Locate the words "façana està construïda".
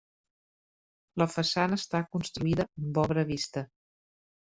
1.35-2.69